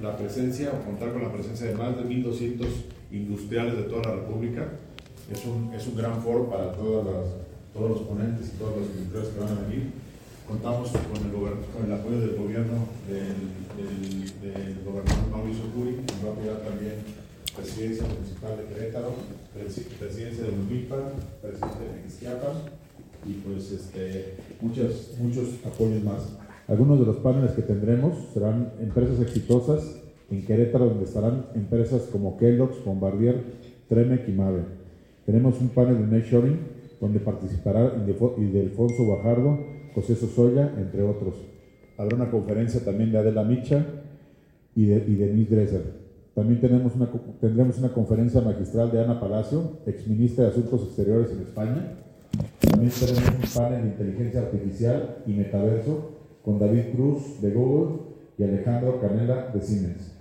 [0.00, 2.66] la presencia o contar con la presencia de más de 1.200
[3.10, 4.68] industriales de toda la República.
[5.30, 7.24] Es un, es un gran foro para todas las,
[7.74, 9.92] todos los ponentes y todos los industriales que van a venir.
[10.46, 13.58] Contamos con el, con el apoyo del gobierno del,
[14.40, 16.94] del, gobernador Mauricio Curi, que va a apoyar también
[17.54, 19.14] presidencia municipal de Querétaro,
[19.52, 20.96] presidencia de Lumilpa,
[21.42, 22.54] presidencia de Mexicapa
[23.26, 26.22] y pues este, muchos, muchos apoyos más.
[26.68, 32.36] Algunos de los paneles que tendremos serán empresas exitosas en Querétaro, donde estarán empresas como
[32.36, 33.42] Kellogg's, Bombardier,
[33.88, 34.64] Tremec y Mave.
[35.24, 36.58] Tenemos un panel de Nearshoring,
[37.00, 37.94] donde participará
[38.36, 39.58] Ildefonso Bajardo,
[39.94, 41.36] José Sosoya, entre otros.
[41.96, 43.86] Habrá una conferencia también de Adela Micha
[44.76, 45.82] y de, y Denise Dresser.
[46.34, 47.08] También tenemos una,
[47.40, 51.94] tendremos una conferencia magistral de Ana Palacio, exministra de Asuntos Exteriores en España.
[52.60, 56.17] También tenemos un panel de inteligencia artificial y metaverso
[56.48, 57.98] con David Cruz de Google
[58.38, 60.14] y Alejandro Canela de Siemens.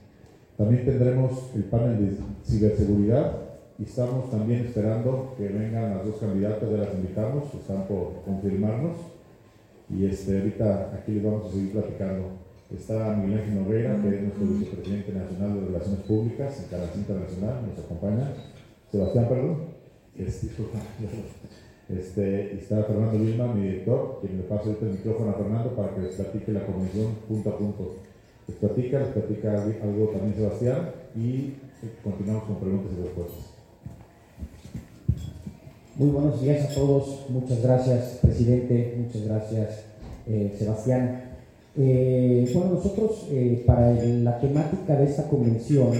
[0.57, 3.31] También tendremos el panel de ciberseguridad
[3.79, 8.97] y estamos también esperando que vengan las dos candidatas, ya las invitamos, están por confirmarnos
[9.89, 12.23] y este, ahorita aquí les vamos a seguir platicando.
[12.75, 17.55] Está Miguel Ángel Nogueira, que es nuestro vicepresidente nacional de Relaciones Públicas en Canal Internacional,
[17.65, 18.33] nos acompaña.
[18.91, 19.57] Sebastián, perdón.
[20.17, 20.47] Este,
[21.89, 25.95] este, está Fernando Vilma, mi director, quien le paso ahorita el micrófono a Fernando para
[25.95, 27.95] que les platique la comisión punto a punto.
[28.47, 31.53] Les platica, les platica algo también Sebastián y
[32.03, 33.57] continuamos con preguntas y respuestas.
[35.95, 39.85] Muy buenos días a todos, muchas gracias presidente, muchas gracias
[40.27, 41.23] eh, Sebastián.
[41.77, 45.91] Eh, bueno, nosotros eh, para la temática de esta convención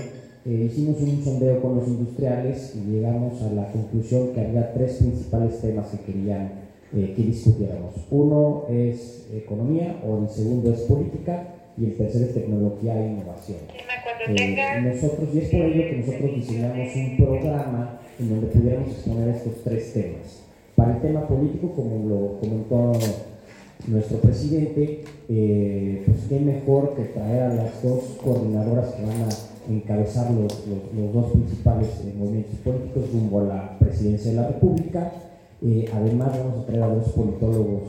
[0.54, 5.60] hicimos un sondeo con los industriales y llegamos a la conclusión que había tres principales
[5.62, 7.96] temas que querían que discutiéramos.
[8.10, 13.60] Uno es economía, o el segundo es política y el tercero es tecnología e innovación.
[14.84, 19.64] nosotros, y es por ello que nosotros diseñamos un programa en donde pudiéramos exponer estos
[19.64, 20.44] tres temas.
[20.76, 22.94] Para el tema político, como lo comentó
[23.88, 29.30] nuestro presidente, eh, pues qué mejor que traer a las dos coordinadoras que van a
[29.70, 35.12] encabezar los, los, dos principales eh, movimientos políticos rumbo a la presidencia de la República.
[35.62, 37.84] Eh, además vamos a traer a dos politólogos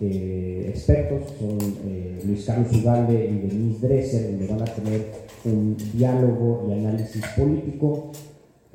[0.00, 1.58] expertos, son
[2.26, 5.06] Luis Carlos Ugalde y Denise Dresser, donde van a tener
[5.44, 8.10] un diálogo y análisis político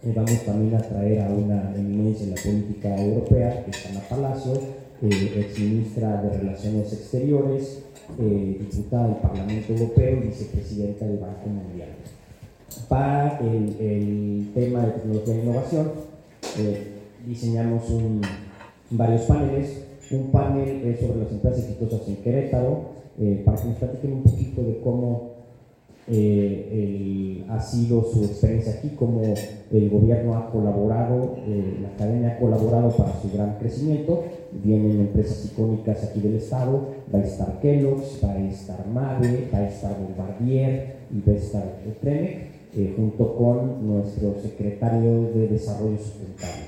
[0.04, 4.02] eh, vamos también a traer a una eminencia en la política europea, que es Ana
[4.08, 4.54] Palacio,
[5.02, 7.84] eh, ex ministra de Relaciones Exteriores,
[8.20, 11.90] eh, diputada del Parlamento Europeo y vicepresidenta del Banco Mundial.
[12.88, 15.92] Para el, tema de tecnología e innovación,
[17.26, 17.84] diseñamos
[18.90, 19.84] varios paneles.
[20.10, 22.92] Un panel sobre las empresas exitosas en Querétaro,
[23.44, 25.38] para que nos platiquen un poquito de cómo
[26.10, 32.40] eh, ha sido su experiencia aquí, como el gobierno ha colaborado, eh, la academia ha
[32.40, 34.24] colaborado para su gran crecimiento.
[34.64, 39.60] Vienen empresas icónicas aquí del estado, va a estar Kellogg's, va a estar Mave, va
[39.60, 41.64] a estar Bombardier y va a estar
[42.02, 46.66] Tremec, eh, junto con nuestro secretario de Desarrollo Sustentable.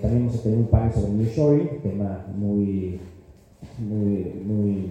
[0.00, 3.00] también vamos a tener un panel sobre Shoring, tema muy,
[3.78, 4.88] muy, muy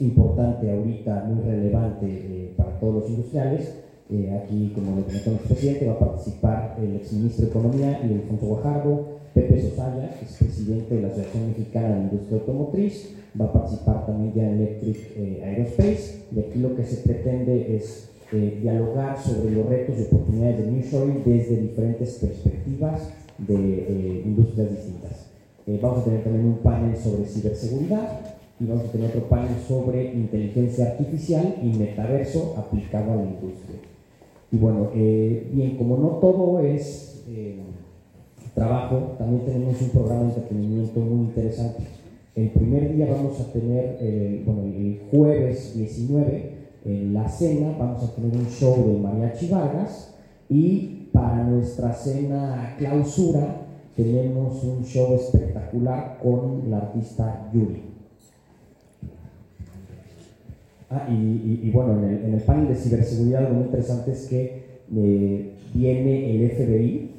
[0.00, 3.74] importante ahorita, muy relevante eh, para todos los industriales.
[4.08, 8.14] Eh, aquí, como lo comentó nuestro presidente, va a participar el exministro de Economía y
[8.14, 9.04] Alfonso Guajardo,
[9.34, 14.06] Pepe Sosaya, que es presidente de la Asociación Mexicana de Industria Automotriz, va a participar
[14.06, 19.66] también ya Electric eh, Aerospace, y aquí lo que se pretende es dialogar sobre los
[19.66, 25.26] retos y oportunidades de Nearshoring desde diferentes perspectivas de industrias distintas.
[25.80, 30.14] vamos a tener también un panel sobre ciberseguridad, y vamos a tener otro panel sobre
[30.14, 33.78] inteligencia artificial y metaverso aplicado a la industria.
[34.50, 37.58] Y bueno, eh, bien, como no todo es eh,
[38.54, 41.82] trabajo, también tenemos un programa de entretenimiento muy interesante.
[42.34, 46.55] El primer día vamos a tener, eh, bueno, el jueves 19,
[46.86, 50.14] en la cena, vamos a tener un show de Mariachi Vargas
[50.48, 53.62] y para nuestra cena clausura
[53.96, 57.82] tenemos un show espectacular con la artista Yuri.
[60.88, 64.62] Ah, y, bueno, en el, panel de ciberseguridad lo muy interesante es que
[64.94, 67.10] eh, viene el FBI,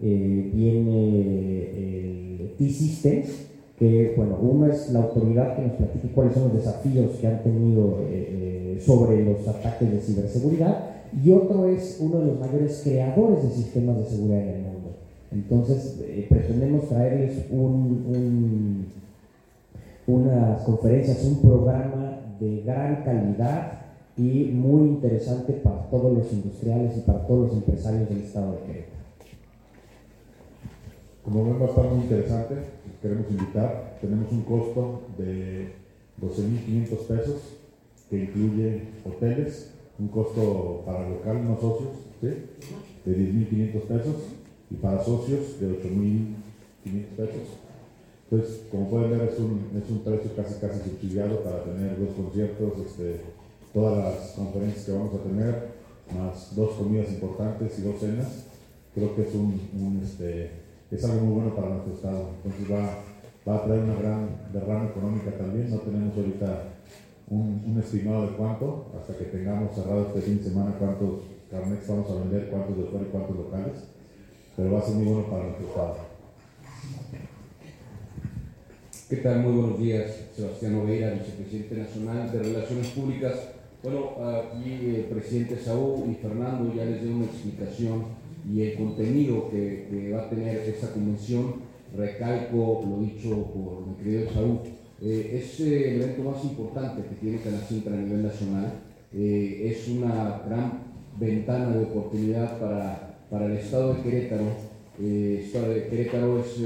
[0.00, 3.45] eh, viene el T-Systems,
[3.78, 7.42] que bueno, uno es la autoridad que nos platique cuáles son los desafíos que han
[7.42, 13.42] tenido eh, sobre los ataques de ciberseguridad, y otro es uno de los mayores creadores
[13.42, 14.76] de sistemas de seguridad en el mundo.
[15.32, 18.86] Entonces, pretendemos traerles un,
[20.06, 23.72] unas conferencias, un programa de gran calidad
[24.16, 28.58] y muy interesante para todos los industriales y para todos los empresarios del estado de
[28.60, 28.95] Querétaro.
[31.26, 32.54] Como ven, va a estar muy interesante.
[33.02, 33.98] Queremos invitar.
[34.00, 35.72] Tenemos un costo de
[36.22, 37.40] 12.500 pesos
[38.08, 42.46] que incluye hoteles, un costo para local, no socios, de
[43.06, 44.14] 10.500 pesos
[44.70, 47.42] y para socios de 8.500 pesos.
[48.30, 52.14] Entonces, como pueden ver, es un, es un precio casi casi subsidiado para tener dos
[52.14, 53.20] conciertos, este,
[53.74, 55.76] todas las conferencias que vamos a tener,
[56.14, 58.46] más dos comidas importantes y dos cenas.
[58.94, 62.30] Creo que es, un, este, es algo muy bueno para nuestro estado.
[62.36, 62.98] Entonces va,
[63.48, 65.70] va a traer una gran derrama económica también.
[65.70, 66.62] No tenemos ahorita
[67.28, 71.88] un, un, estimado de cuánto, hasta que tengamos cerrado este fin de semana cuántos carnets
[71.88, 73.84] vamos a vender, cuántos de fuera y cuántos locales,
[74.56, 75.96] pero va a ser muy bueno para nuestro estado.
[79.08, 79.40] ¿Qué tal?
[79.40, 83.34] Muy buenos días, Sebastián Oveira, vicepresidente nacional de Relaciones Públicas.
[83.82, 89.50] Bueno, aquí el presidente Saúl y Fernando ya les dio una explicación y el contenido
[89.50, 91.66] que, va a tener esta convención.
[91.96, 94.58] Recalco lo dicho por mi querido Saúl
[95.00, 98.72] eh, es eh, el evento más importante que tiene Canacintra a nivel nacional.
[99.14, 100.84] Eh, es una gran
[101.18, 104.44] ventana de oportunidad para, para el estado de Querétaro.
[104.98, 106.58] el estado de Querétaro es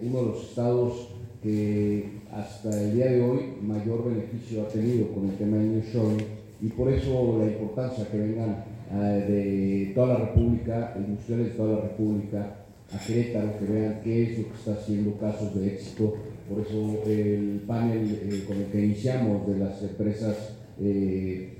[0.00, 1.08] uno de los estados
[1.42, 5.82] que hasta el día de hoy mayor beneficio ha tenido con el tema del New
[5.82, 6.24] Showing
[6.62, 8.64] y por eso la importancia que vengan
[8.98, 12.56] de toda la República, industriales de toda la República,
[12.92, 16.16] a Querétaro, que vean qué es lo que está haciendo casos de éxito
[16.50, 21.58] por eso el panel eh, con el que iniciamos de las empresas eh,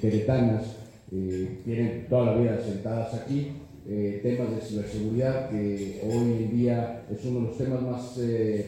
[0.00, 0.76] queretanas
[1.12, 3.52] eh, tienen toda la vida sentadas aquí.
[3.86, 8.18] temas de ciberseguridad, que hoy en día es uno de los temas más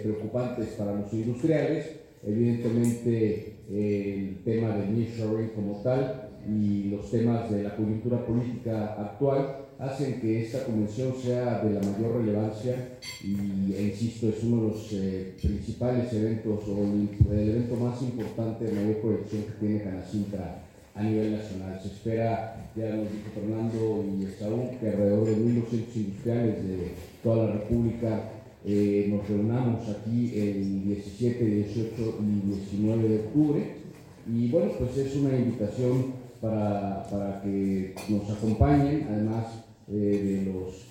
[0.03, 1.85] preocupantes para los industriales.
[2.25, 9.67] Evidentemente el tema del nearshoring como tal y los temas de la coyuntura política actual
[9.81, 14.69] hacen que esta convención sea de la mayor relevancia y, e insisto, es uno de
[14.69, 20.63] los eh, principales eventos o el, evento más importante de mayor proyección que tiene Canacintra
[20.95, 21.81] a nivel nacional.
[21.81, 26.91] Se espera, ya nos dijo Fernando y Saúl, que alrededor de 1.200 industriales de
[27.23, 28.21] toda la República
[28.67, 33.81] eh, nos reunamos aquí el 17, 18 y 19 de octubre.
[34.31, 39.07] Y bueno, pues es una invitación para, para que nos acompañen.
[39.11, 39.47] Además,
[39.93, 40.85] eh, de los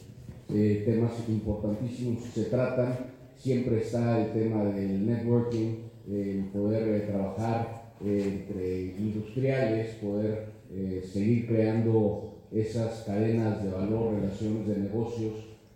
[0.53, 2.97] eh, temas importantísimos que se tratan.
[3.37, 5.75] Siempre está el tema del networking,
[6.11, 10.59] el poder eh, trabajar entre industriales, poder
[11.11, 15.33] seguir creando esas cadenas de valor, relaciones de negocios,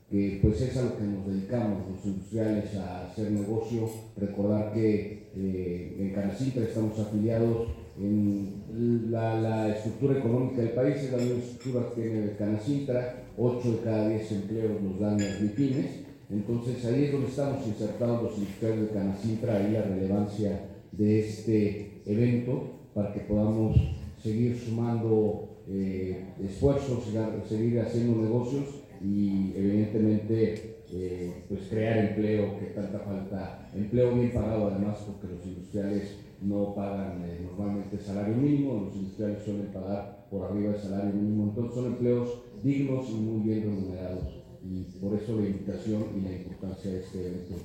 [0.09, 3.89] que pues es a lo que nos dedicamos los industriales a hacer negocio.
[4.17, 7.67] Recordar que en Canacintra estamos afiliados
[7.99, 13.79] en la, estructura económica del país, es la misma estructura que tiene Canacintra, 8 de
[13.79, 18.81] cada 10 empleos nos dan las MIPIMES, entonces ahí es donde estamos insertados los industriales
[18.81, 23.75] de Canacintra, ahí la relevancia de este evento para que podamos
[24.21, 27.05] seguir sumando eh, esfuerzos,
[27.47, 34.67] seguir haciendo negocios y evidentemente eh, pues crear empleo que tanta falta, empleo bien pagado
[34.67, 40.45] además porque los industriales no pagan eh, normalmente salario mínimo, los industriales suelen pagar por
[40.45, 42.29] arriba del salario mínimo, entonces son empleos
[42.63, 44.43] dignos y muy bien remunerados.
[44.63, 47.55] Y por eso la invitación y la importancia de este evento.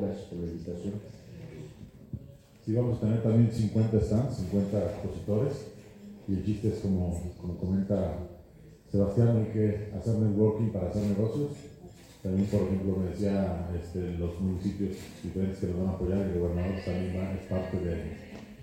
[0.00, 0.94] Gracias por la invitación.
[2.64, 5.66] Sí, vamos a tener también 50 stands, 50 expositores.
[6.28, 8.16] Y el chiste es, como, como comenta
[8.90, 11.50] Sebastián, hay que hacer networking para hacer negocios
[12.22, 16.38] también, por ejemplo, me decía este, los municipios diferentes que nos van a apoyar, el
[16.38, 17.96] gobernador también es parte de,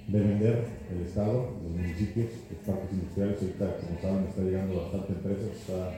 [0.07, 3.35] de, vender el Estado, los municipios, los parques industriales.
[3.41, 5.91] Ahorita, como saben, está llegando bastante empresas, está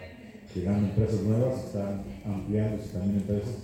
[0.55, 3.55] llegando empresas nuevas, están ampliándose también empresas.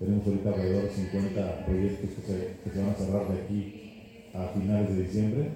[0.00, 4.90] Tenemos ahorita alrededor de 50 proyectos que se, van a cerrar de aquí a finales
[4.90, 5.48] de diciembre.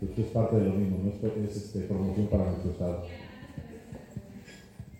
[0.00, 1.10] Esto es parte de lo mismo, ¿no?
[1.10, 3.04] es, es este, promoción para nuestro Estado.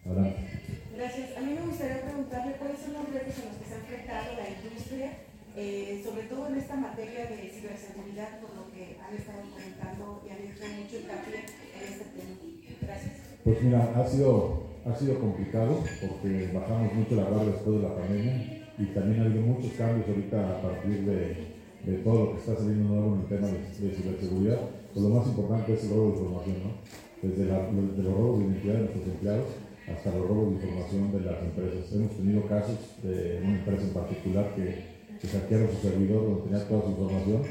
[0.04, 0.54] Adelante.
[0.96, 1.36] Gracias.
[1.36, 4.26] A mí me gustaría preguntarle cuáles son los retos en los que se ha enfrentado
[4.38, 5.08] la industria,
[5.56, 10.30] eh, sobre todo en esta materia de ciberseguridad, por lo que han estado comentando y
[10.30, 12.34] han hecho mucho hincapié en este tema.
[12.78, 13.14] Gracias.
[13.42, 17.94] Pues mira, ha sido, ha sido complicado porque bajamos mucho la guardia después de la
[17.96, 18.34] pandemia
[18.78, 22.54] y también ha habido muchos cambios ahorita a partir de, de todo lo que está
[22.54, 24.60] saliendo nuevo en el tema de, ciberseguridad.
[24.94, 26.70] Pues lo más importante es el robo de información, ¿no?
[27.18, 29.46] Desde la, los robos de identidad de nuestros empleados
[29.92, 31.92] hasta los robos de información de las empresas.
[31.92, 34.84] Hemos tenido casos de una empresa en particular que,
[35.20, 37.42] que hackearon su servidor donde tenía toda su información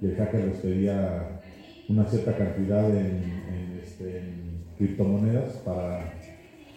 [0.00, 1.40] y el hacker les pedía
[1.88, 4.22] una cierta cantidad en, este,
[4.78, 6.14] criptomonedas para,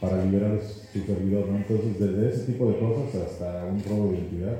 [0.01, 1.47] para liberar su servidor.
[1.49, 4.57] Entonces, desde ese tipo de cosas hasta un robo de identidad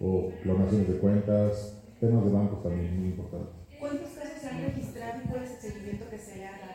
[0.00, 3.54] o clonaciones de cuentas, temas de bancos también muy importantes.
[3.78, 6.65] ¿Cuántos casos se han registrado y cuál es el seguimiento que se ha?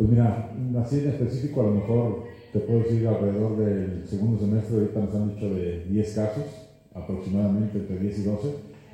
[0.00, 0.50] Pues mira,
[0.82, 5.14] así en específico a lo mejor te puedo decir alrededor del segundo semestre, ahorita nos
[5.14, 6.44] han dicho de 10 casos,
[6.94, 8.48] aproximadamente entre 10 y 12,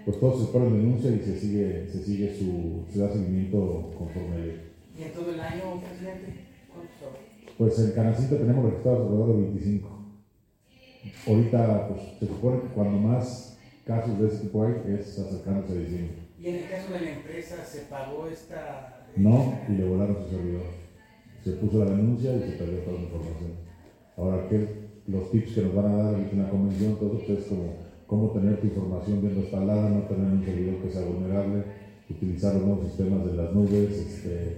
[0.04, 4.56] pues todos se ponen denuncia y se sigue, se sigue su, se da seguimiento conforme
[4.98, 6.40] ¿Y en todo el año, presidente?
[6.74, 7.20] ¿Cuántos
[7.56, 9.88] Pues en Canacito tenemos registrados alrededor de 25.
[11.28, 15.76] Ahorita, pues se supone que cuando más casos de ese tipo hay es acercándose a
[15.76, 16.16] diciembre.
[16.40, 19.06] ¿Y en el caso de la empresa se pagó esta...?
[19.14, 20.85] No, y le volaron su servidor
[21.46, 23.52] se puso la denuncia y se perdió toda la información.
[24.16, 24.66] Ahora, ¿qué,
[25.06, 28.30] los tips que nos van a dar en una convención, todo esto es como cómo
[28.32, 31.62] tener tu información bien respaldada, no tener un servidor que sea vulnerable,
[32.10, 34.56] utilizar los nuevos sistemas de las nubes, este,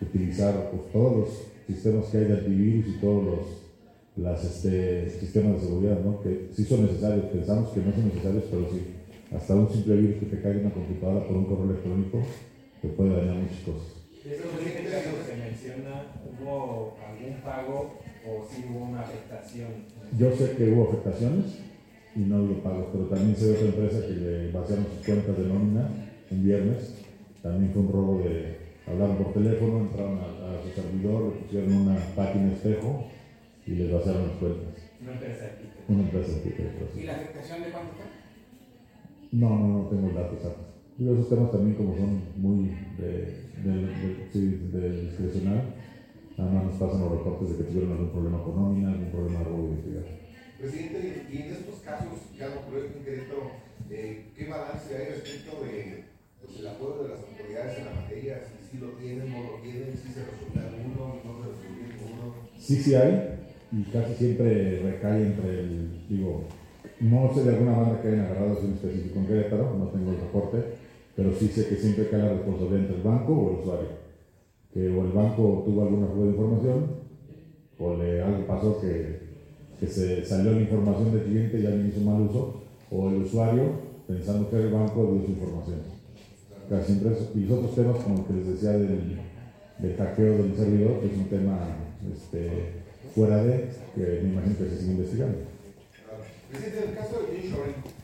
[0.00, 1.28] utilizar pues, todos los
[1.66, 3.64] sistemas que hay de antivirus y todos los
[4.16, 6.22] las, este, sistemas de seguridad, ¿no?
[6.22, 8.80] que sí son necesarios, pensamos que no son necesarios, pero sí,
[9.30, 12.22] hasta un simple virus que te caiga en una computadora por un correo electrónico
[12.80, 13.92] te puede dañar muchas cosas.
[15.54, 16.02] ¿Eso que se menciona,
[16.40, 19.86] hubo algún pago o si hubo una afectación?
[20.18, 21.60] Yo sé que hubo afectaciones
[22.16, 25.38] y no hubo pagos, pero también sé de otra empresa que le vaciaron sus cuentas
[25.38, 25.88] de nómina
[26.30, 26.94] un viernes.
[27.42, 28.64] También fue un robo de.
[28.86, 33.06] Hablaron por teléfono, entraron a, su servidor, le pusieron una página espejo
[33.66, 34.74] y les vaciaron las cuentas.
[35.00, 38.06] Una empresa de Una empresa de ¿Y la afectación de cuánto fue?
[39.32, 40.63] No, no, no tengo el dato exacto.
[40.96, 45.74] Digo, esos temas también como son muy de de, discrecional,
[46.36, 49.38] nada más nos pasan los reportes de que tuvieron algún problema con nómina, algún problema
[49.38, 50.04] de robo de identidad.
[50.58, 53.50] Presidente, y en estos casos, ya lo creo en Querétaro,
[53.90, 56.04] eh, ¿qué balance hay respecto de
[56.40, 58.42] pues, el apoyo de las autoridades en la materia?
[58.70, 62.34] Si, lo tienen, no lo tienen, si se resuelve uno, no se resuelve uno.
[62.58, 63.38] Sí, sí hay,
[63.70, 66.44] y casi siempre recae entre el, digo,
[67.00, 70.20] no sé de alguna banda que hayan agarrado en específico en Querétaro, no tengo el
[70.20, 70.83] reporte,
[71.16, 73.88] pero sí sé que siempre cae la responsabilidad entre el banco o el usuario.
[74.72, 76.86] Que o el banco tuvo alguna fuga de información,
[77.78, 79.20] o le, algo pasó que,
[79.78, 83.62] que se salió la información del cliente y alguien hizo mal uso, o el usuario,
[84.08, 85.78] pensando que el banco, dio su información.
[86.68, 87.30] Casi siempre eso.
[87.34, 89.18] Y otros temas, como el que les decía del,
[89.78, 91.58] del hackeo del servidor, que es un tema
[92.12, 92.50] este,
[93.14, 95.38] fuera de, que me imagino que se sigue investigando.
[96.50, 97.94] Presidente, en el caso de Insurance,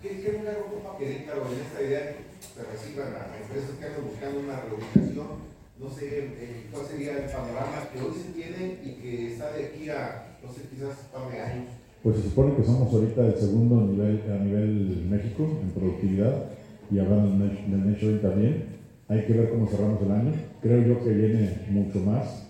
[0.00, 3.84] ¿Qué, qué lugar ocupa Querétaro en esta idea de que se reciban a empresas que
[3.84, 5.28] andan buscando una reubicación?
[5.76, 9.66] No sé eh, cuál sería el panorama que hoy se tiene y que está de
[9.66, 11.68] aquí a, no sé, quizás un par de años.
[12.02, 16.48] Pues se supone que somos ahorita el segundo nivel, a nivel México en productividad
[16.90, 18.80] y hablando del Nature también.
[19.08, 20.32] Hay que ver cómo cerramos el año.
[20.62, 22.46] Creo yo que viene mucho más.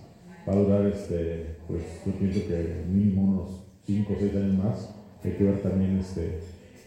[0.48, 4.94] Va a durar, este, pues yo pienso que mínimo unos 5 o 6 años más.
[5.24, 6.38] Hay que ver también este,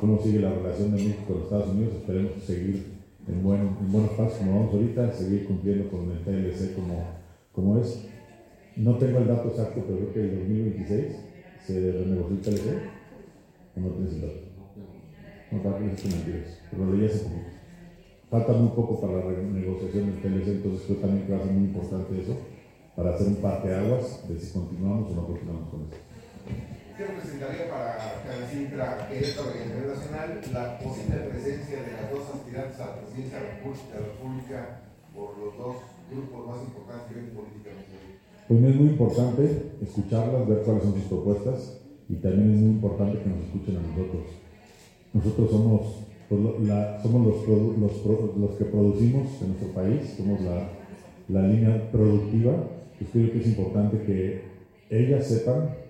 [0.03, 1.93] cómo sigue la relación de México con Estados Unidos.
[1.95, 2.87] Esperemos seguir
[3.25, 6.75] en, buen, en buenos pasos como vamos ahorita, seguir cumpliendo con el TLC
[7.53, 8.03] como, es.
[8.75, 11.05] No tengo el dato exacto, pero creo que en 2026
[11.65, 12.67] se renegoció el TLC.
[13.77, 14.39] ¿O no tienes el dato?
[15.51, 17.25] No, para que no mentiras, pero lo leí hace.
[18.29, 21.51] Falta muy poco para la renegociación del TLC, entonces creo también que va a ser
[21.53, 22.35] muy importante eso
[22.93, 25.87] para hacer un aguas de si continuamos o no continuamos con
[26.93, 32.79] ¿Qué representaría para Canacintra, Querétaro y nivel nacional la posible presencia de las dos aspirantes
[32.79, 34.59] a la presidencia de la República
[35.09, 37.97] por los dos grupos más importantes que ven políticamente?
[38.45, 43.25] Pues es muy importante escucharlas, ver cuáles son sus propuestas y también es muy importante
[43.25, 44.25] que nos escuchen a nosotros.
[45.13, 45.81] Nosotros somos,
[46.29, 50.69] pues, la, somos los, los, los, que producimos en nuestro país, somos la,
[51.29, 52.53] la línea productiva.
[52.99, 54.45] Pues creo que es importante que
[54.91, 55.82] ellas sepan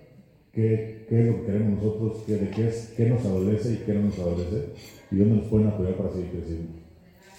[0.54, 3.76] qué, qué es lo que queremos nosotros, qué, de qué, es, qué nos adolece y
[3.84, 4.68] qué no nos adolece
[5.10, 6.72] y dónde nos pueden apoyar para seguir creciendo.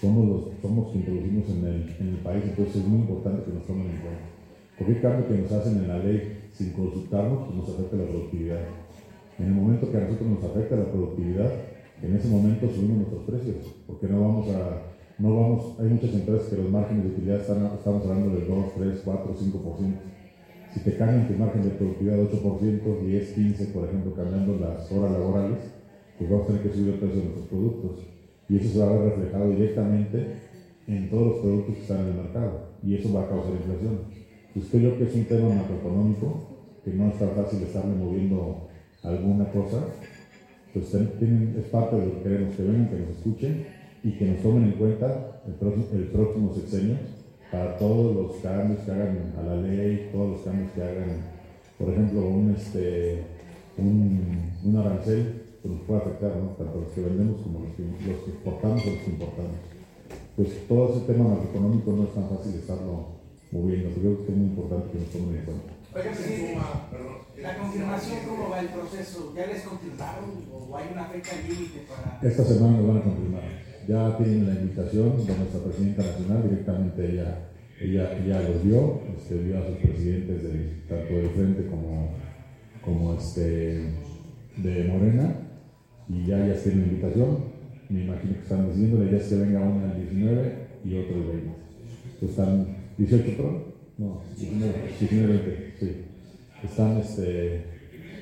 [0.00, 3.52] Somos los somos que introducimos en el, en el país, entonces es muy importante que
[3.52, 4.36] nos tomen en cuenta.
[4.76, 8.60] Cualquier cambio que nos hacen en la ley sin consultarnos pues nos afecta la productividad.
[9.38, 11.50] En el momento que a nosotros nos afecta la productividad,
[12.02, 14.82] en ese momento subimos nuestros precios, porque no vamos a,
[15.18, 18.66] no vamos, hay muchas empresas que los márgenes de utilidad están, estamos hablando del 2,
[18.76, 20.15] 3, 4, 5%.
[20.76, 24.92] Si te cambian tu margen de productividad de 8%, 10, 15, por ejemplo, cambiando las
[24.92, 25.56] horas laborales,
[26.18, 28.06] pues vamos a tener que subir el precio de nuestros productos.
[28.46, 30.26] Y eso se va a ver reflejado directamente
[30.86, 32.76] en todos los productos que están en el mercado.
[32.82, 34.00] Y eso va a causar inflación.
[34.52, 38.68] Pues creo que es un tema macroeconómico, que no está fácil estarle moviendo
[39.02, 39.82] alguna cosa.
[40.74, 43.64] Pues es parte de lo que queremos que vengan, que nos escuchen
[44.04, 47.15] y que nos tomen en cuenta el próximo, el próximo sexenio
[47.50, 51.22] para todos los cambios que hagan a la ley, todos los cambios que hagan,
[51.78, 53.22] por ejemplo, un, este,
[53.78, 56.50] un, un arancel que nos puede afectar, ¿no?
[56.56, 59.56] tanto los que vendemos como los que, los que exportamos o los que importamos.
[60.36, 63.16] Pues todo ese tema macroeconómico no es tan fácil estarlo
[63.52, 65.72] moviendo, creo que es muy importante que nos tomen en cuenta.
[65.96, 66.12] Oiga,
[67.40, 69.32] la confirmación, ¿cómo va el proceso?
[69.34, 72.20] ¿Ya les confirmaron o hay una fecha límite para...?
[72.22, 73.65] Esta semana nos van a confirmar.
[73.88, 77.50] Ya tienen la invitación de nuestra presidenta nacional, directamente ella,
[77.80, 82.10] ella, ella los dio, este, dio a sus presidentes de, tanto de frente como,
[82.84, 83.92] como este,
[84.56, 85.36] de Morena,
[86.08, 87.38] y ya ya tienen la invitación.
[87.88, 90.52] Me imagino que están diciendo, la idea es que venga una el 19
[90.84, 91.50] y otro el 20.
[92.14, 93.62] Entonces están 18, perdón.
[93.98, 95.92] No, 19, 19 20, sí.
[96.64, 97.64] Están este,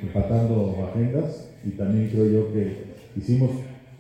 [0.03, 2.85] empatando agendas y también creo yo que
[3.17, 3.51] hicimos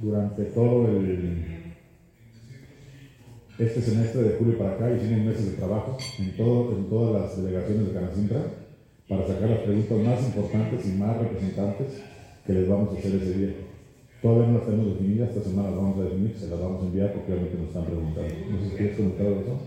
[0.05, 1.65] durante todo el
[3.59, 7.43] este semestre de julio para acá hicimos meses de trabajo en, todo, en todas las
[7.43, 8.43] delegaciones de Canacintra
[9.09, 12.03] para sacar las preguntas más importantes y más representantes
[12.45, 13.55] que les vamos a hacer ese día.
[14.21, 16.87] Todavía no las tenemos definidas, esta semana las vamos a definir, se las vamos a
[16.87, 18.35] enviar porque obviamente nos están preguntando.
[18.51, 19.59] No sé si quieres comentar algo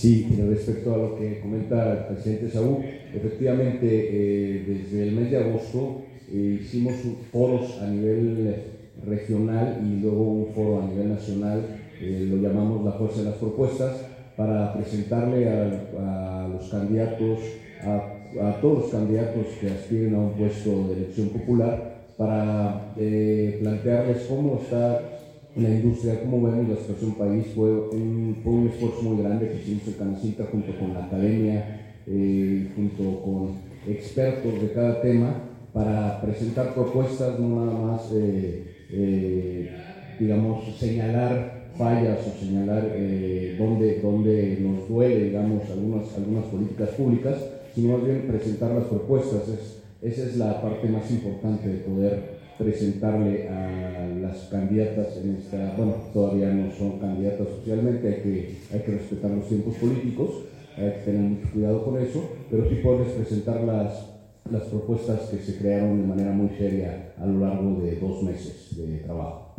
[0.00, 2.78] Sí, respecto a lo que comenta el presidente Saúl,
[3.14, 6.00] efectivamente eh, desde el mes de agosto
[6.32, 6.94] eh, hicimos
[7.30, 8.56] foros a nivel
[9.04, 11.60] regional y luego un foro a nivel nacional,
[12.00, 13.92] eh, lo llamamos la fuerza de las propuestas,
[14.38, 17.40] para presentarle a, los candidatos,
[17.82, 24.22] a, a, todos los candidatos que aspiren a un puesto de elección popular, para plantearles
[24.26, 25.19] cómo está
[25.56, 29.72] la industria, como vemos la situación país, fue un, fue un esfuerzo muy grande que
[29.72, 33.48] hizo en Canacita junto con la academia, eh, junto con
[33.88, 35.34] expertos de cada tema,
[35.72, 39.70] para presentar propuestas, no nada más, eh, eh,
[40.18, 42.82] digamos, señalar fallas o señalar
[43.58, 47.36] dónde, dónde nos duele, digamos, algunas, algunas políticas públicas,
[47.74, 49.48] sino más bien presentar las propuestas.
[49.48, 55.74] Es, esa es la parte más importante de poder presentarle a las candidatas en esta,
[55.76, 60.44] bueno, todavía no son candidatas oficialmente, hay que, hay que respetar los tiempos políticos,
[60.76, 64.10] hay que tener mucho cuidado con eso, pero sí poderles presentar las,
[64.50, 68.76] las propuestas que se crearon de manera muy seria a lo largo de dos meses
[68.76, 69.54] de trabajo.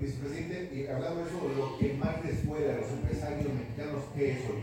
[0.00, 4.38] Vicepresidente, hablando de eso, lo que más les puede a los empresarios mexicanos, ¿qué es
[4.48, 4.62] hoy?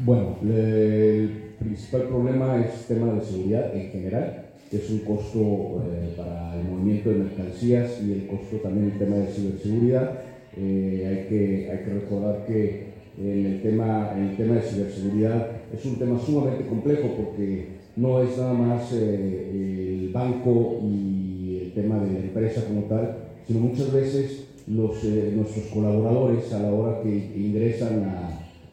[0.00, 6.12] Bueno, el principal problema es el tema de seguridad en general es un costo eh,
[6.16, 10.22] para el movimiento de mercancías y el costo también el tema de ciberseguridad.
[10.56, 15.48] Eh, hay, que, hay que recordar que en el, tema, en el tema de ciberseguridad
[15.72, 21.72] es un tema sumamente complejo porque no es nada más eh, el banco y el
[21.72, 27.02] tema de la empresa como tal, sino muchas veces los, nuestros colaboradores a la hora
[27.02, 28.04] que ingresan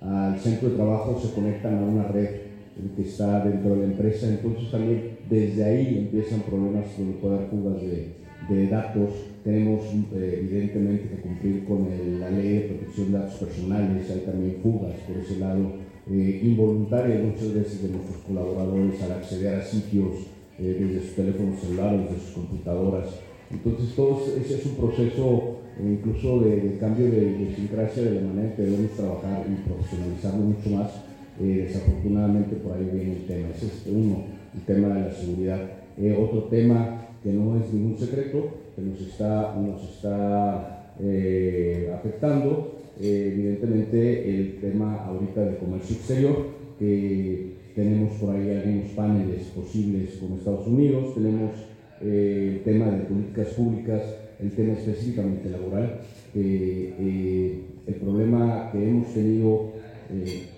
[0.01, 2.29] al centro de trabajo se conectan a una red
[2.95, 7.49] que está dentro de la empresa, entonces también desde ahí empiezan problemas donde puede haber
[7.49, 8.15] fugas de,
[8.49, 9.09] de datos.
[9.43, 9.81] Tenemos
[10.15, 11.88] eh, evidentemente que cumplir con
[12.19, 15.73] la ley de protección de datos personales, hay también fugas por ese lado
[16.09, 20.13] eh, involuntarias muchas veces de nuestros colaboradores al acceder a sitios
[20.59, 23.07] eh, desde sus teléfonos celulares, desde sus computadoras.
[23.51, 28.49] Entonces todo ese es un proceso incluso de, de, cambio de idiosincrasia de la manera
[28.49, 30.91] en que debemos trabajar y profesionalizarlo mucho más.
[31.38, 33.49] Desafortunadamente por ahí viene el tema.
[33.88, 34.23] Uno
[34.56, 35.60] el tema de la seguridad.
[35.98, 42.76] Eh, otro tema que no es ningún secreto, que nos está, nos está eh, afectando,
[43.00, 46.48] eh, evidentemente el tema ahorita de comercio exterior,
[46.80, 51.52] que tenemos por ahí algunos paneles posibles con Estados Unidos, tenemos
[52.02, 54.02] el tema de políticas públicas,
[54.39, 56.02] el tema específicamente laboral.
[56.34, 59.72] el problema que hemos tenido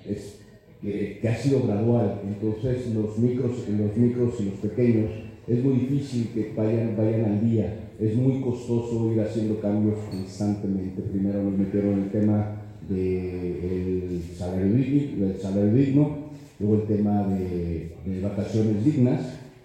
[0.08, 0.40] es
[0.82, 2.22] que, que, ha sido gradual.
[2.28, 5.12] Entonces los micros, los micros y los pequeños
[5.48, 7.92] es muy difícil que vayan, vayan al día.
[8.00, 11.02] Es muy costoso ir haciendo cambios constantemente.
[11.02, 16.18] Primero nos metieron el tema del de salario, digno, salario digno,
[16.60, 19.22] luego el tema de, de vacaciones dignas,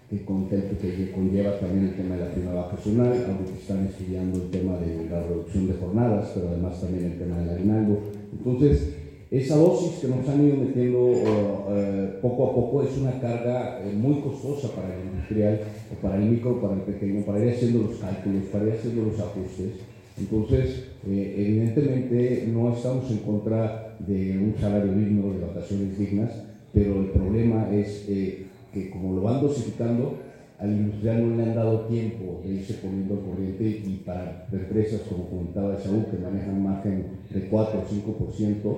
[0.08, 4.50] que, contempla, que conlleva también el tema de la prima vacacional, aunque están estudiando el
[4.50, 7.98] tema de la reducción de jornadas, pero además también el tema del aguinaldo.
[8.32, 9.01] Entonces,
[9.32, 13.90] esa dosis que nos han ido metiendo uh, poco a poco es una carga eh,
[13.96, 15.60] muy costosa para el industrial,
[16.02, 19.18] para el micro, para el pequeño, para ir haciendo los cálculos, para ir haciendo los
[19.18, 19.80] ajustes.
[20.18, 26.30] Entonces, eh, evidentemente no estamos en contra de un salario digno, de vacaciones dignas,
[26.74, 30.18] pero el problema es eh, que como lo van dosificando,
[30.58, 35.26] al industrial no le han dado tiempo de irse poniendo corriente y para empresas, como
[35.28, 38.76] comentaba Saúl, que manejan margen de 4 o 5%, eh, pues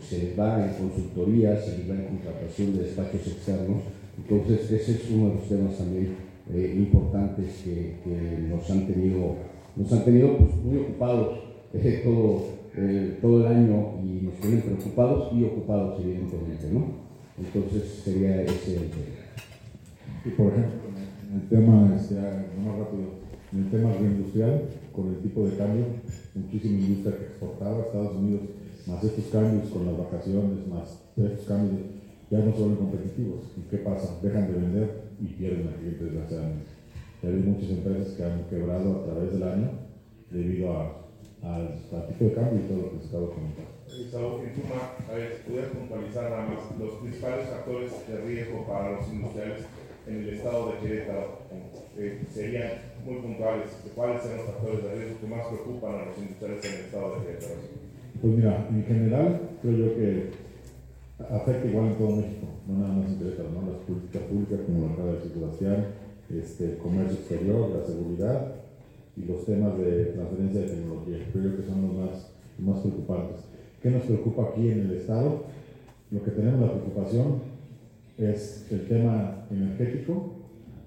[0.00, 3.82] se les va en consultoría, se les va en contratación de despachos externos.
[4.16, 6.14] Entonces, ese es uno de los temas también
[6.52, 9.36] eh, importantes que, que, nos han tenido,
[9.76, 11.38] nos han tenido pues, muy ocupados
[11.72, 12.54] eh, todo,
[13.20, 16.68] todo el año y nos tienen preocupados y ocupados, evidentemente.
[16.72, 16.86] ¿no?
[17.38, 19.24] Entonces, sería ese el tema.
[20.24, 20.80] Y por ejemplo,
[21.28, 25.84] en el tema, este, más rápido, en el tema reindustrial, con el tipo de cambio,
[26.34, 28.42] muchísima industria que exportaba a Estados Unidos,
[28.86, 31.80] más estos cambios con las vacaciones, más estos cambios,
[32.30, 33.44] ya no son competitivos.
[33.56, 34.18] ¿Y qué pasa?
[34.22, 36.70] Dejan de vender y pierden a clientes desgraciadamente.
[37.22, 39.70] Ya hay muchas empresas que han quebrado a través del año
[40.30, 40.72] debido
[41.42, 43.74] al tipo de cambio y todo lo que se acaba de comentar.
[44.10, 48.92] Saúl, en suma, a ver, pudieras puntualizar nada más los principales factores de riesgo para
[48.92, 49.64] los industriales
[50.06, 51.38] en el estado de Querétaro
[51.96, 52.72] eh, serían
[53.04, 53.70] muy puntuales.
[53.94, 57.14] ¿Cuáles son los factores de riesgo que más preocupan a los industriales en el estado
[57.14, 57.83] de Querétaro?
[58.24, 60.30] Pues mira, en general creo yo que
[61.28, 63.70] afecta igual en todo México, no nada más en Querétaro, ¿no?
[63.70, 65.84] las políticas públicas como de decir Sebastián,
[66.30, 68.54] este, el comercio exterior, la seguridad
[69.14, 71.18] y los temas de transferencia de tecnología.
[71.34, 73.40] Creo que son los más, los más preocupantes.
[73.82, 75.44] ¿Qué nos preocupa aquí en el estado?
[76.10, 77.42] Lo que tenemos la preocupación
[78.16, 80.32] es el tema energético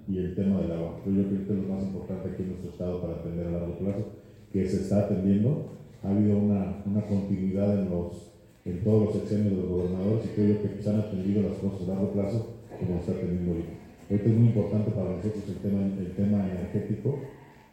[0.08, 0.96] y el tema del agua.
[1.06, 3.78] Yo creo que es lo más importante aquí en nuestro estado para atender a largo
[3.78, 4.06] plazo,
[4.52, 5.78] que se está atendiendo.
[6.02, 8.32] Ha habido una, una continuidad en, los,
[8.64, 11.88] en todos los sexenios de los gobernadores y creo que se han atendido las cosas
[11.88, 12.46] a largo plazo
[12.78, 13.64] como está atendiendo hoy.
[14.08, 17.18] Esto es muy importante para nosotros el tema, el tema energético.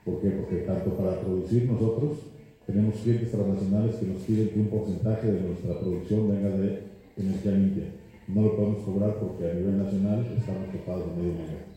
[0.04, 0.30] ¿Por qué?
[0.32, 2.18] Porque tanto para producir nosotros
[2.66, 6.82] tenemos clientes transnacionales que nos piden que un porcentaje de nuestra producción venga de
[7.18, 7.86] energía limpia
[8.28, 11.76] no lo podemos cobrar porque a nivel nacional estamos topados de medio millón.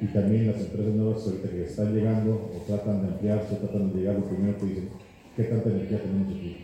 [0.00, 4.16] Y también las empresas nuevas que están llegando o tratan de ampliarse, tratan de llegar,
[4.16, 4.88] lo primero que dicen,
[5.36, 6.56] ¿qué tanta energía tenemos aquí?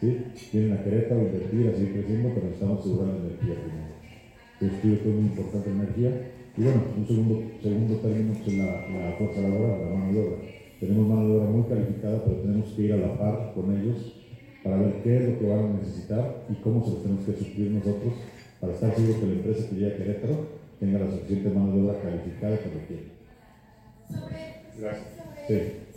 [0.00, 0.18] ¿Sí?
[0.52, 3.92] Vienen a Querétaro a invertir, a seguir creciendo, pero necesitamos asegurar la energía primero.
[4.60, 6.10] Entonces, creo que es muy importante la energía.
[6.56, 10.36] Y bueno, un segundo, segundo término es la, la fuerza laboral, la mano de obra.
[10.80, 14.22] Tenemos mano de obra muy calificada, pero tenemos que ir a la par con ellos
[14.62, 17.32] para ver qué es lo que van a necesitar y cómo se los tenemos que
[17.34, 18.14] suplir nosotros
[18.60, 20.46] para estar seguro que la empresa que llegue a Querétaro
[20.78, 23.04] tenga la suficiente mano de obra calificada que requiere.
[24.78, 25.06] Gracias.
[25.48, 25.91] Sí.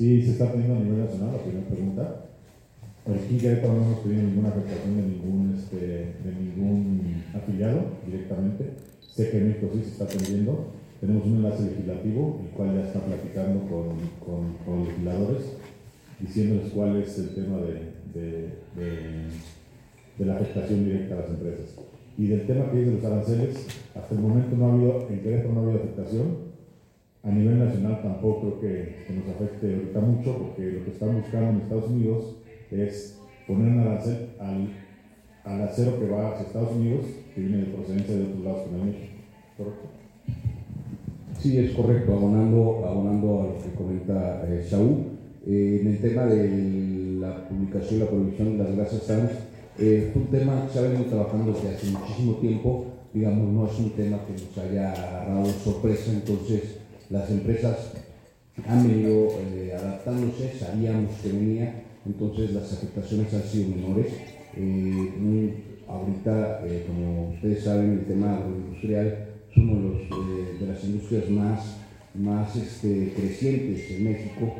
[0.00, 2.24] Sí, se está teniendo a nivel nacional, la primera pregunta.
[3.04, 5.76] Aquí en no hemos tenido ninguna afectación de ningún, este,
[6.24, 8.64] de ningún afiliado directamente.
[8.98, 10.68] Sé que en México sí se está atendiendo.
[11.02, 13.88] Tenemos un enlace legislativo, el cual ya está platicando con,
[14.24, 15.42] con, con legisladores,
[16.18, 18.48] diciéndoles cuál es el tema de, de,
[20.16, 21.76] de, la afectación directa a las empresas.
[22.16, 25.20] Y del tema que es de los aranceles, hasta el momento no ha habido, en
[25.20, 26.49] Querétaro no ha habido afectación.
[27.22, 31.50] A nivel nacional tampoco creo que, nos afecte ahorita mucho, porque lo que están buscando
[31.50, 32.36] en Estados Unidos
[32.70, 34.70] es poner un arancel al,
[35.44, 37.04] al, acero que va hacia Estados Unidos,
[37.34, 39.12] que viene de procedencia de otros lados no México.
[39.58, 39.88] ¿Correcto?
[41.38, 45.18] Sí, es correcto, abonando, abonando a lo que comenta eh, Saúl.
[45.46, 49.30] Eh, en el tema de la publicación y la producción de las grasas trans,
[49.78, 53.66] eh, fue un tema que se ha venido trabajando desde hace muchísimo tiempo, digamos, no
[53.66, 56.79] es un tema que nos haya agarrado sorpresa, entonces
[57.10, 57.92] las empresas
[58.66, 64.06] han venido eh, adaptándose, sabíamos que venía, entonces las afectaciones han sido menores.
[64.56, 65.54] Eh,
[65.88, 71.28] ahorita, eh, como ustedes saben, el tema agroindustrial es uno de, los, de las industrias
[71.30, 71.78] más,
[72.14, 74.54] más este, crecientes en México,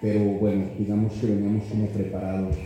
[0.00, 2.56] pero bueno, digamos que veníamos como preparados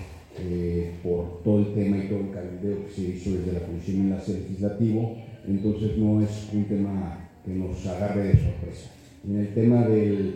[1.03, 4.03] por todo el tema y todo el cabildeo que se hizo desde la Comisión de
[4.05, 5.17] Enlace Legislativo,
[5.47, 8.91] entonces no es un tema que nos agarre de sorpresa.
[9.27, 10.35] En el tema del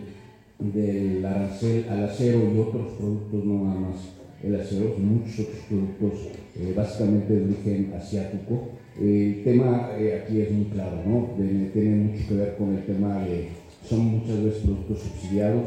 [0.61, 3.95] del arancel al acero y otros productos no nada más
[4.43, 6.11] el acero, muchos otros productos,
[6.55, 8.69] eh, básicamente de origen asiático.
[8.99, 11.29] El tema eh, aquí es muy claro, ¿no?
[11.73, 13.49] Tiene mucho que ver con el tema de,
[13.87, 15.63] son muchas veces productos subsidiados,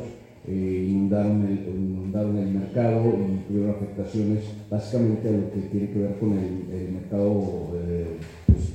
[0.49, 5.99] eh, inundaron, el, inundaron el mercado y tuvieron afectaciones básicamente a lo que tiene que
[6.01, 8.19] ver con el, mercado eh,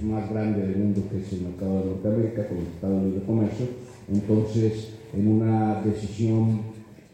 [0.03, 3.65] más grande del mundo, que es el mercado de Norteamérica, con el de Libre Comercio.
[4.11, 6.61] Entonces, en una decisión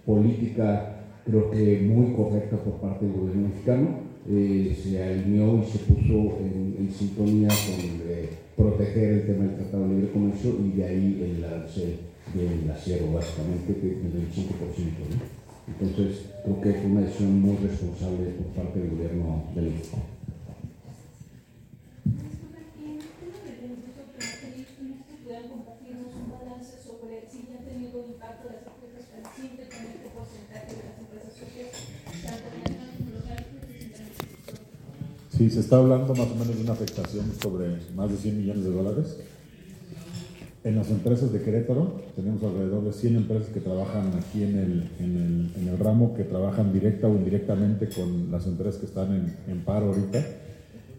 [0.05, 0.91] política
[1.25, 3.87] creo que muy correcta por parte del gobierno mexicano,
[4.29, 9.87] eh, se alineó y se puso en, sintonía con eh, proteger el tema del Tratado
[9.87, 11.97] de Libre Comercio y de ahí el arancel
[12.33, 14.45] del acero, básicamente, del 5%.
[15.09, 15.45] ¿no?
[15.67, 19.97] Entonces, creo que fue una decisión muy responsable por parte del gobierno de México.
[22.05, 22.61] En el tema
[23.59, 27.97] del impuesto automotriz, no sé si pudieran compartirnos un balance sobre si ya ha tenido
[28.05, 31.73] impacto las empresas conscientes con este porcentaje de las empresas socias,
[32.21, 34.45] tanto nacionales como locales, pues, internacionales.
[35.45, 38.63] Sí, se está hablando más o menos de una afectación sobre más de 100 millones
[38.63, 39.17] de dólares.
[40.63, 44.89] En las empresas de Querétaro tenemos alrededor de 100 empresas que trabajan aquí en el,
[44.99, 49.13] en el, en el ramo, que trabajan directa o indirectamente con las empresas que están
[49.13, 50.25] en, en paro ahorita.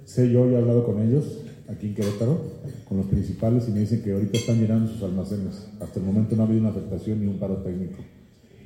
[0.05, 1.25] Sé yo, ya he hablado con ellos
[1.69, 2.41] aquí en Querétaro,
[2.89, 5.67] con los principales, y me dicen que ahorita están llenando sus almacenes.
[5.81, 8.01] Hasta el momento no ha habido una afectación ni un paro técnico.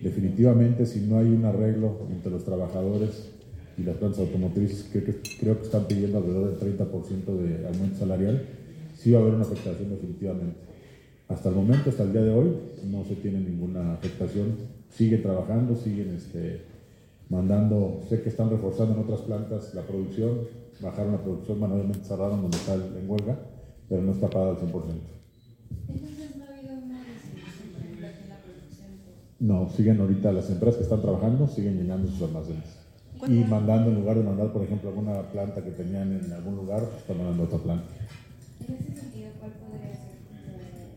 [0.03, 3.31] Definitivamente, si no hay un arreglo entre los trabajadores
[3.81, 7.99] y las plantas automotrices, que, que creo que están pidiendo alrededor del 30% de aumento
[7.99, 8.47] salarial,
[8.95, 10.57] sí va a haber una afectación definitivamente.
[11.29, 12.51] Hasta el momento, hasta el día de hoy,
[12.85, 14.57] no se tiene ninguna afectación.
[14.91, 16.63] Siguen trabajando, siguen este,
[17.29, 20.41] mandando, sé que están reforzando en otras plantas la producción,
[20.81, 23.39] bajaron la producción, manualmente cerraron donde está en huelga,
[23.89, 24.83] pero no está pagado al 100%.
[25.89, 28.91] Entonces no ha habido una disminución, en la producción.
[29.39, 32.90] No, siguen ahorita las empresas que están trabajando, siguen llenando sus almacenes.
[33.29, 36.85] Y mandando, en lugar de mandar, por ejemplo, alguna planta que tenían en algún lugar,
[36.85, 37.85] pues, están mandando otra planta.
[38.67, 40.41] En ese sentido, ¿cuál podría ser como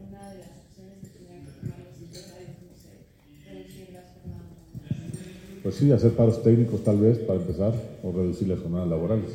[0.10, 2.92] una de las acciones que tendrían que tomar los empresarios, no sé,
[3.52, 5.64] reducir las jornadas?
[5.64, 9.32] Pues sí, hacer paros técnicos tal vez para empezar, o reducir las jornadas laborales,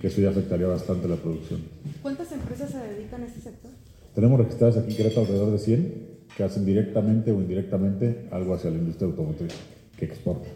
[0.00, 1.60] que eso ya afectaría bastante la producción.
[2.02, 3.70] ¿Cuántas empresas se dedican a este sector?
[4.14, 8.70] Tenemos registradas aquí en Querétaro alrededor de 100 que hacen directamente o indirectamente algo hacia
[8.70, 9.52] la industria automotriz,
[9.96, 10.48] que exporta.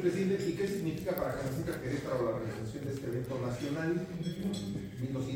[0.00, 4.06] Presidente, ¿y qué significa para Canacita Querétaro la realización de este evento nacional?
[5.00, 5.26] 1200